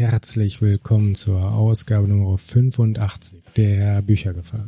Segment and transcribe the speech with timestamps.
[0.00, 4.66] herzlich willkommen zur Ausgabe Nummer 85 der Büchergefahr.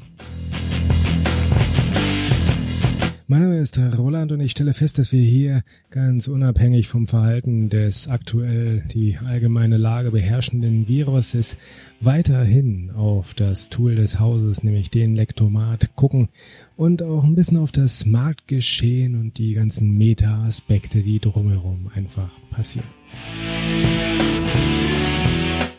[3.29, 7.71] Mein Name ist Roland und ich stelle fest, dass wir hier ganz unabhängig vom Verhalten
[7.71, 11.57] des aktuell die allgemeine Lage beherrschenden Viruses
[12.01, 16.29] weiterhin auf das Tool des Hauses, nämlich den Lektomat, gucken
[16.77, 22.89] und auch ein bisschen auf das Marktgeschehen und die ganzen Meta-Aspekte, die drumherum einfach passieren.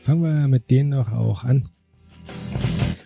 [0.04, 1.70] Fangen wir mit denen doch auch an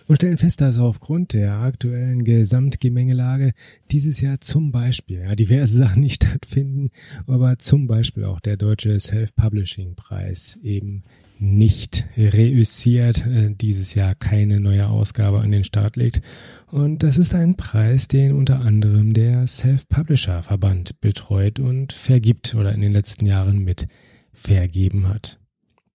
[0.08, 3.52] und stellen fest, dass aufgrund der aktuellen Gesamtgemengelage
[3.92, 6.90] dieses Jahr zum Beispiel ja, diverse Sachen nicht stattfinden,
[7.28, 11.04] aber zum Beispiel auch der deutsche Self-Publishing-Preis eben
[11.38, 16.20] nicht reüssiert, äh, dieses Jahr keine neue Ausgabe an den Start legt.
[16.66, 22.80] Und das ist ein Preis, den unter anderem der Self-Publisher-Verband betreut und vergibt oder in
[22.80, 23.86] den letzten Jahren mit
[24.32, 25.37] vergeben hat.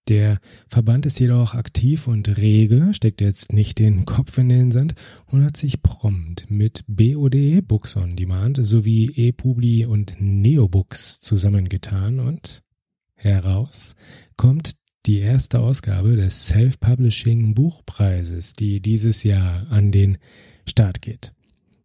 [0.08, 0.38] Der
[0.68, 4.94] Verband ist jedoch aktiv und rege, steckt jetzt nicht den Kopf in den Sand
[5.26, 12.62] und hat sich prompt mit BOD Books on Demand sowie ePubli und Neobooks zusammengetan und
[13.14, 13.96] heraus
[14.36, 20.18] kommt die erste Ausgabe des Self-Publishing Buchpreises, die dieses Jahr an den
[20.66, 21.32] Start geht.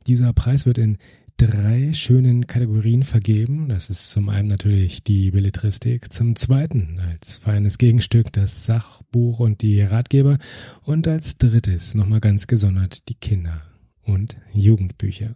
[0.08, 0.98] Dieser Preis wird in
[1.40, 3.70] drei schönen Kategorien vergeben.
[3.70, 9.62] Das ist zum einen natürlich die Belletristik, zum zweiten als feines Gegenstück das Sachbuch und
[9.62, 10.38] die Ratgeber
[10.84, 13.62] und als drittes nochmal ganz gesondert die Kinder-
[14.04, 15.36] und Jugendbücher.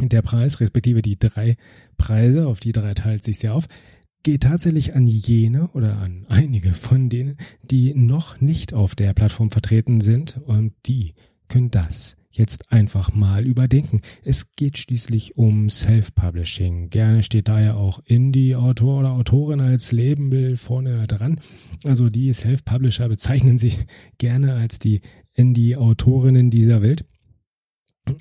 [0.01, 1.57] der Preis, respektive die drei
[1.99, 3.69] Preise, auf die drei teilt sich sehr auf,
[4.25, 9.53] geht tatsächlich an jene oder an einige von denen, die noch nicht auf der Plattform
[9.53, 11.15] vertreten sind und die
[11.47, 14.01] können das jetzt einfach mal überdenken.
[14.23, 16.91] Es geht schließlich um Self-Publishing.
[16.91, 21.41] Gerne steht da ja auch Indie-Autor oder Autorin als Label vorne dran.
[21.85, 23.87] Also die Self-Publisher bezeichnen sich
[24.19, 25.01] gerne als die
[25.35, 27.05] Indie-Autorinnen dieser Welt.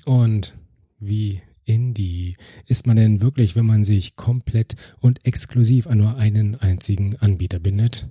[0.06, 0.56] Und
[0.98, 2.36] wie Indie
[2.66, 7.58] ist man denn wirklich, wenn man sich komplett und exklusiv an nur einen einzigen Anbieter
[7.58, 8.08] bindet?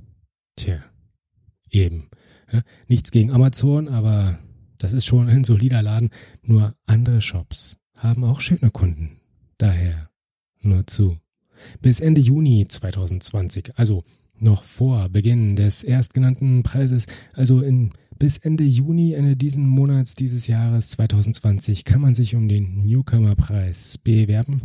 [0.56, 0.84] Tja,
[1.70, 2.10] eben.
[2.88, 4.40] Nichts gegen Amazon, aber
[4.78, 6.10] das ist schon ein solider Laden,
[6.44, 9.18] nur andere Shops haben auch schöne Kunden.
[9.58, 10.10] Daher
[10.62, 11.18] nur zu.
[11.82, 14.04] Bis Ende Juni 2020, also
[14.38, 20.48] noch vor Beginn des erstgenannten Preises, also in bis Ende Juni, Ende diesen Monats dieses
[20.48, 24.62] Jahres 2020 kann man sich um den Newcomer-Preis bewerben.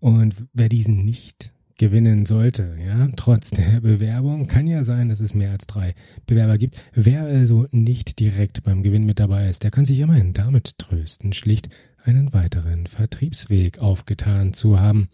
[0.00, 5.34] Und wer diesen nicht gewinnen sollte, ja, trotz der Bewerbung, kann ja sein, dass es
[5.34, 5.94] mehr als drei
[6.26, 6.76] Bewerber gibt.
[6.94, 11.32] Wer also nicht direkt beim Gewinn mit dabei ist, der kann sich immerhin damit trösten,
[11.32, 11.68] schlicht
[12.02, 15.08] einen weiteren Vertriebsweg aufgetan zu haben.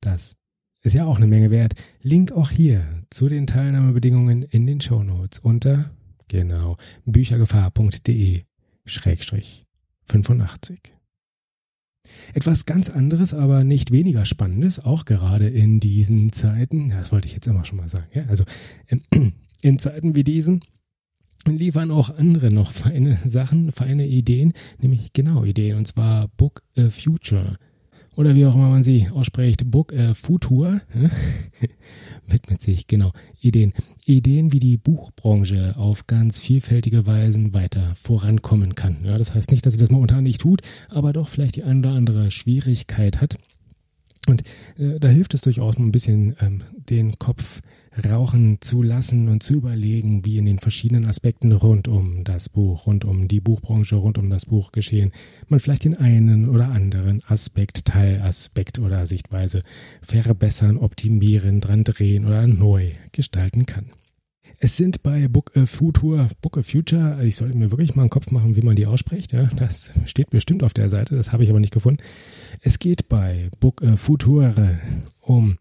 [0.00, 0.36] Das
[0.82, 1.74] ist ja auch eine Menge wert.
[2.02, 5.90] Link auch hier zu den Teilnahmebedingungen in den Shownotes unter,
[6.28, 8.44] genau, büchergefahr.de
[8.86, 9.66] Schrägstrich
[10.06, 10.99] 85.
[12.34, 17.34] Etwas ganz anderes, aber nicht weniger Spannendes, auch gerade in diesen Zeiten, das wollte ich
[17.34, 18.44] jetzt immer schon mal sagen, ja, also
[18.86, 19.02] in,
[19.62, 20.62] in Zeiten wie diesen
[21.46, 26.88] liefern auch andere noch feine Sachen, feine Ideen, nämlich genau Ideen, und zwar Book a
[26.88, 27.56] Future.
[28.16, 30.82] Oder wie auch immer man sie ausspricht, Book äh, Futur,
[32.32, 33.72] widmet sich genau Ideen.
[34.04, 39.04] Ideen, wie die Buchbranche auf ganz vielfältige Weisen weiter vorankommen kann.
[39.04, 41.80] Ja, das heißt nicht, dass sie das momentan nicht tut, aber doch vielleicht die eine
[41.80, 43.36] oder andere Schwierigkeit hat.
[44.26, 44.42] Und
[44.78, 47.60] äh, da hilft es durchaus mal ein bisschen ähm, den Kopf
[48.08, 52.86] rauchen zu lassen und zu überlegen, wie in den verschiedenen Aspekten rund um das Buch,
[52.86, 55.12] rund um die Buchbranche, rund um das Buch geschehen,
[55.48, 59.62] man vielleicht den einen oder anderen Aspekt, Teilaspekt oder Sichtweise
[60.02, 63.86] verbessern, optimieren, dran drehen oder neu gestalten kann.
[64.62, 68.10] Es sind bei Book a Future, Book a Future, ich sollte mir wirklich mal einen
[68.10, 69.32] Kopf machen, wie man die ausspricht.
[69.32, 72.02] Ja, das steht bestimmt auf der Seite, das habe ich aber nicht gefunden.
[72.60, 74.78] Es geht bei Book a Future
[75.20, 75.56] um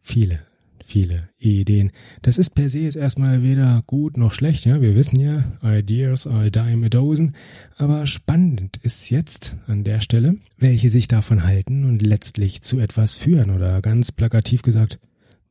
[0.00, 0.38] viele,
[0.84, 1.90] viele Ideen.
[2.22, 4.64] Das ist per se jetzt erstmal weder gut noch schlecht.
[4.64, 7.34] Ja, wir wissen ja, Ideas are dime a dozen.
[7.76, 13.16] Aber spannend ist jetzt an der Stelle, welche sich davon halten und letztlich zu etwas
[13.16, 15.00] führen oder ganz plakativ gesagt,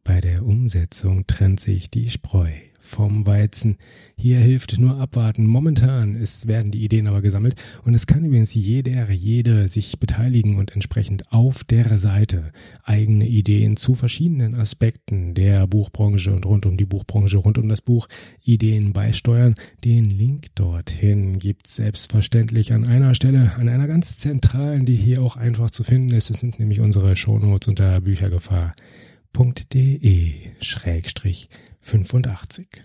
[0.04, 2.52] bei der Umsetzung trennt sich die Spreu
[2.84, 3.78] vom Weizen.
[4.16, 5.46] Hier hilft nur abwarten.
[5.46, 10.58] Momentan ist, werden die Ideen aber gesammelt und es kann übrigens jeder, jede sich beteiligen
[10.58, 12.52] und entsprechend auf der Seite
[12.84, 17.80] eigene Ideen zu verschiedenen Aspekten der Buchbranche und rund um die Buchbranche, rund um das
[17.82, 18.10] Buch
[18.44, 19.56] Ideen beisteuern.
[19.86, 25.38] Den Link dorthin gibt selbstverständlich an einer Stelle, an einer ganz zentralen, die hier auch
[25.38, 26.30] einfach zu finden ist.
[26.30, 31.50] Es sind nämlich unsere Shownotes unter Büchergefahr.de schrägstrich
[31.84, 32.84] 85.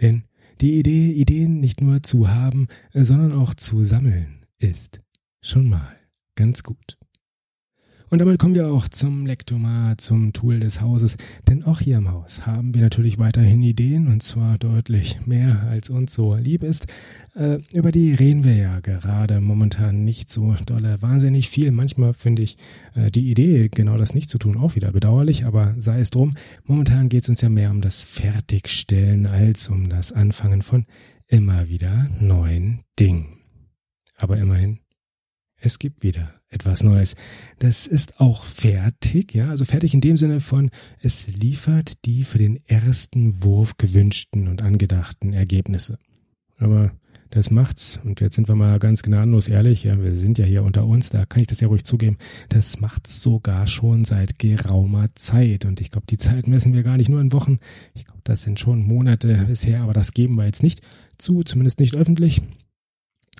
[0.00, 0.24] Denn
[0.60, 5.00] die Idee, Ideen nicht nur zu haben, sondern auch zu sammeln, ist
[5.42, 5.96] schon mal
[6.34, 6.98] ganz gut.
[8.12, 11.16] Und damit kommen wir auch zum Lektomat, zum Tool des Hauses.
[11.48, 15.90] Denn auch hier im Haus haben wir natürlich weiterhin Ideen und zwar deutlich mehr als
[15.90, 16.88] uns so lieb ist.
[17.36, 21.70] Äh, über die reden wir ja gerade momentan nicht so dolle wahnsinnig viel.
[21.70, 22.56] Manchmal finde ich
[22.96, 26.32] äh, die Idee, genau das nicht zu tun, auch wieder bedauerlich, aber sei es drum.
[26.64, 30.84] Momentan geht es uns ja mehr um das Fertigstellen als um das Anfangen von
[31.28, 33.38] immer wieder neuen Dingen.
[34.16, 34.80] Aber immerhin,
[35.60, 37.14] es gibt wieder etwas Neues.
[37.58, 40.70] Das ist auch fertig, ja, also fertig in dem Sinne von,
[41.00, 45.98] es liefert die für den ersten Wurf gewünschten und angedachten Ergebnisse.
[46.58, 46.92] Aber
[47.30, 50.64] das macht's, und jetzt sind wir mal ganz gnadenlos ehrlich, ja, wir sind ja hier
[50.64, 52.16] unter uns, da kann ich das ja ruhig zugeben,
[52.48, 55.64] das macht's sogar schon seit geraumer Zeit.
[55.64, 57.60] Und ich glaube, die Zeit messen wir gar nicht nur in Wochen.
[57.94, 60.80] Ich glaube, das sind schon Monate bisher, aber das geben wir jetzt nicht
[61.18, 62.42] zu, zumindest nicht öffentlich.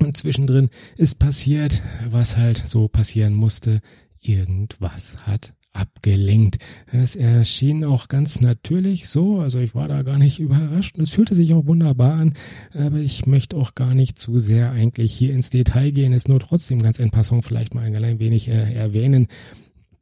[0.00, 3.81] Und zwischendrin ist passiert, was halt so passieren musste.
[4.20, 6.58] Irgendwas hat abgelenkt.
[6.87, 11.11] Es erschien auch ganz natürlich so, also ich war da gar nicht überrascht und es
[11.11, 12.35] fühlte sich auch wunderbar an,
[12.73, 16.41] aber ich möchte auch gar nicht zu sehr eigentlich hier ins Detail gehen, es nur
[16.41, 19.29] trotzdem ganz in Passung vielleicht mal ein klein wenig äh, erwähnen.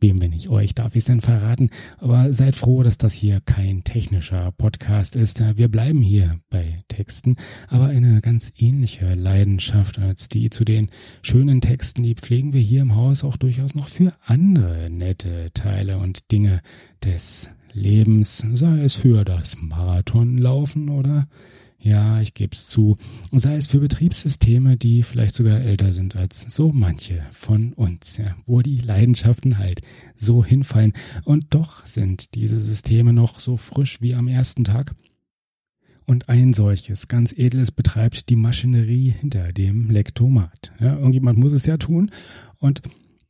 [0.01, 1.71] Wem, wenn ich euch, darf ich es denn verraten?
[1.99, 5.43] Aber seid froh, dass das hier kein technischer Podcast ist.
[5.57, 7.35] Wir bleiben hier bei Texten,
[7.67, 10.91] aber eine ganz ähnliche Leidenschaft als die zu den
[11.21, 15.99] schönen Texten, die pflegen wir hier im Haus auch durchaus noch für andere nette Teile
[15.99, 16.63] und Dinge
[17.05, 21.27] des Lebens, sei es für das Marathonlaufen oder
[21.81, 22.97] ja, ich gebe es zu,
[23.31, 28.37] sei es für Betriebssysteme, die vielleicht sogar älter sind als so manche von uns, ja,
[28.47, 29.83] wo die Leidenschaften halt
[30.17, 30.93] so hinfallen.
[31.25, 34.95] Und doch sind diese Systeme noch so frisch wie am ersten Tag.
[36.05, 40.73] Und ein solches ganz edles betreibt die Maschinerie hinter dem Lektomat.
[40.81, 42.11] Ja, irgendjemand muss es ja tun.
[42.59, 42.83] Und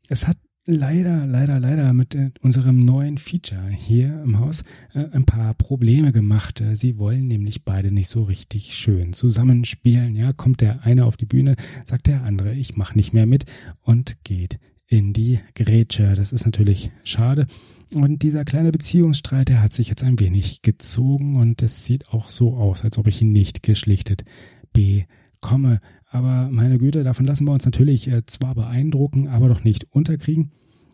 [0.08, 4.62] es hat leider, leider, leider mit äh, unserem neuen Feature hier im Haus
[4.94, 6.60] äh, ein paar Probleme gemacht.
[6.60, 10.14] Äh, sie wollen nämlich beide nicht so richtig schön zusammenspielen.
[10.14, 13.46] Ja, kommt der eine auf die Bühne, sagt der andere, ich mache nicht mehr mit
[13.82, 16.14] und geht in die Grätsche.
[16.14, 17.46] Das ist natürlich schade.
[17.94, 22.28] Und dieser kleine Beziehungsstreit, der hat sich jetzt ein wenig gezogen und es sieht auch
[22.28, 24.24] so aus, als ob ich ihn nicht geschlichtet
[24.74, 25.06] bekomme.
[26.10, 30.52] Aber meine Güte, davon lassen wir uns natürlich äh, zwar beeindrucken, aber doch nicht unterkriegen.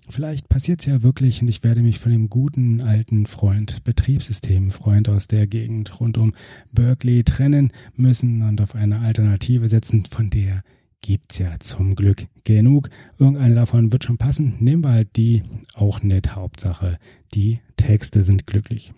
[0.09, 5.29] Vielleicht passiert's ja wirklich und ich werde mich von dem guten alten Freund, Betriebssystemfreund aus
[5.29, 6.35] der Gegend rund um
[6.73, 10.63] Berkeley trennen müssen und auf eine Alternative setzen, von der
[11.01, 12.91] gibt's ja zum Glück genug.
[13.19, 14.55] Irgendeine davon wird schon passen.
[14.59, 15.43] Nehmen wir halt die,
[15.75, 16.99] auch nett, Hauptsache.
[17.33, 18.93] Die Texte sind glücklich.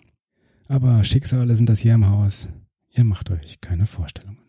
[0.67, 2.49] Aber Schicksale sind das hier im Haus.
[2.93, 4.46] Ihr macht euch keine Vorstellungen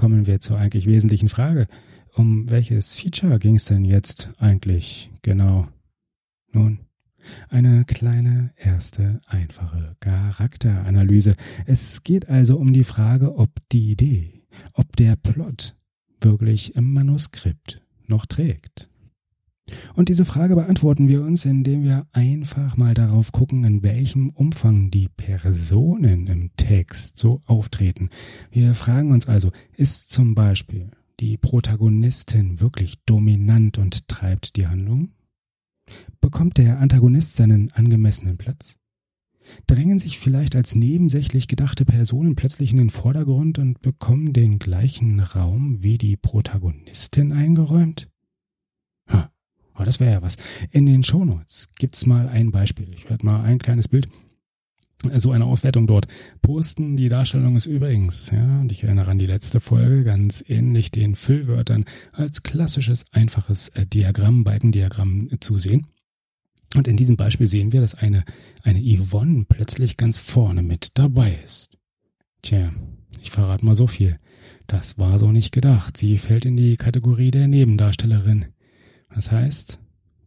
[0.00, 1.66] kommen wir zur eigentlich wesentlichen Frage.
[2.14, 5.68] Um welches Feature ging es denn jetzt eigentlich genau?
[6.52, 6.78] Nun,
[7.50, 11.36] eine kleine erste einfache Charakteranalyse.
[11.66, 14.40] Es geht also um die Frage, ob die Idee,
[14.72, 15.76] ob der Plot
[16.22, 18.88] wirklich im Manuskript noch trägt.
[20.00, 24.90] Und diese Frage beantworten wir uns, indem wir einfach mal darauf gucken, in welchem Umfang
[24.90, 28.08] die Personen im Text so auftreten.
[28.50, 30.90] Wir fragen uns also, ist zum Beispiel
[31.20, 35.10] die Protagonistin wirklich dominant und treibt die Handlung?
[36.22, 38.78] Bekommt der Antagonist seinen angemessenen Platz?
[39.66, 45.20] drängen sich vielleicht als nebensächlich gedachte Personen plötzlich in den Vordergrund und bekommen den gleichen
[45.20, 48.09] Raum wie die Protagonistin eingeräumt?
[49.80, 50.36] Oh, das wäre ja was.
[50.70, 52.88] In den Shownotes gibt's mal ein Beispiel.
[52.94, 54.08] Ich werde mal ein kleines Bild
[55.14, 56.06] so eine Auswertung dort
[56.42, 56.96] posten.
[56.96, 61.14] Die Darstellung ist übrigens, ja, und ich erinnere an die letzte Folge, ganz ähnlich den
[61.14, 65.86] Füllwörtern als klassisches, einfaches äh, Diagramm, Balkendiagramm zu sehen.
[66.76, 68.24] Und in diesem Beispiel sehen wir, dass eine,
[68.62, 71.70] eine Yvonne plötzlich ganz vorne mit dabei ist.
[72.42, 72.72] Tja,
[73.22, 74.18] ich verrate mal so viel.
[74.66, 75.96] Das war so nicht gedacht.
[75.96, 78.46] Sie fällt in die Kategorie der Nebendarstellerin.
[79.14, 79.78] Das heißt,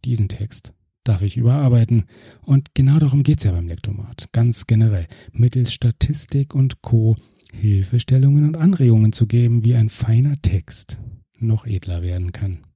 [0.04, 0.74] diesen Text
[1.04, 2.06] darf ich überarbeiten.
[2.42, 4.28] Und genau darum geht's ja beim Lektomat.
[4.32, 5.06] Ganz generell.
[5.32, 7.16] Mittels Statistik und Co.
[7.52, 10.98] Hilfestellungen und Anregungen zu geben, wie ein feiner Text
[11.38, 12.66] noch edler werden kann.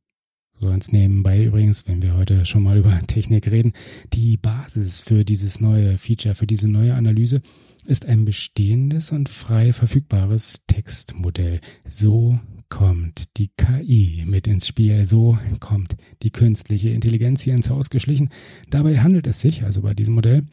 [0.60, 3.72] So ganz nebenbei übrigens, wenn wir heute schon mal über Technik reden,
[4.12, 7.42] die Basis für dieses neue Feature, für diese neue Analyse
[7.86, 11.60] ist ein bestehendes und frei verfügbares Textmodell.
[11.88, 12.38] So
[12.68, 18.30] kommt die KI mit ins Spiel, so kommt die künstliche Intelligenz hier ins Haus geschlichen.
[18.70, 20.44] Dabei handelt es sich, also bei diesem Modell,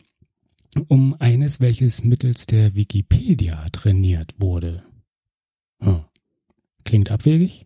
[0.88, 4.84] um eines, welches mittels der Wikipedia trainiert wurde.
[5.80, 6.02] Hm.
[6.84, 7.66] Klingt abwegig?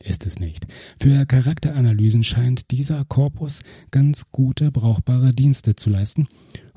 [0.00, 0.66] Ist es nicht.
[1.00, 6.28] Für Charakteranalysen scheint dieser Korpus ganz gute, brauchbare Dienste zu leisten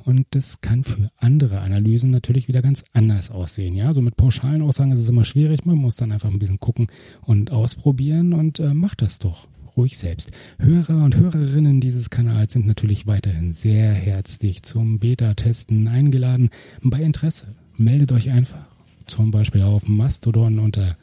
[0.05, 3.75] und das kann für andere Analysen natürlich wieder ganz anders aussehen.
[3.75, 5.65] Ja, so mit pauschalen Aussagen ist es immer schwierig.
[5.65, 6.87] Man muss dann einfach ein bisschen gucken
[7.21, 10.31] und ausprobieren und äh, macht das doch ruhig selbst.
[10.59, 16.49] Hörer und Hörerinnen dieses Kanals sind natürlich weiterhin sehr herzlich zum Beta-Testen eingeladen.
[16.83, 18.65] Bei Interesse meldet euch einfach.
[19.05, 20.97] Zum Beispiel auf Mastodon unter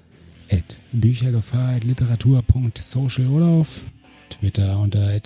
[0.92, 3.82] Büchergefahr literatur.social oder auf
[4.30, 5.20] Twitter unter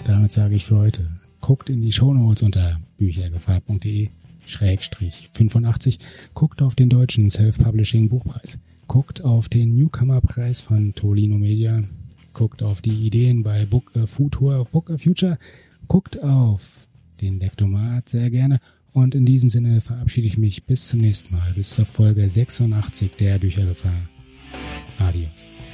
[0.04, 1.08] Damit sage ich für heute,
[1.40, 4.10] guckt in die Shownotes unter büchergefahr.de
[4.44, 5.98] Schrägstrich 85,
[6.34, 11.82] guckt auf den deutschen Self-Publishing Buchpreis, guckt auf den Newcomer-Preis von Tolino Media,
[12.32, 15.38] guckt auf die Ideen bei Book a Future, Book a Future,
[15.88, 16.86] guckt auf
[17.20, 18.60] den Lektomat sehr gerne
[18.96, 23.12] und in diesem Sinne verabschiede ich mich bis zum nächsten Mal, bis zur Folge 86
[23.16, 24.08] der Büchergefahr.
[24.98, 25.68] Adios.